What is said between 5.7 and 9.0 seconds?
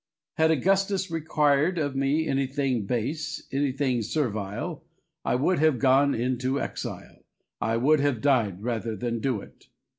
gone into exile, I would have died, rather